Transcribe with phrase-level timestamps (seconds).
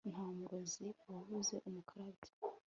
[0.11, 2.31] nta murozi wabuze umukarabya